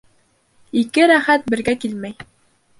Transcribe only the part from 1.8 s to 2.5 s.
килмәй.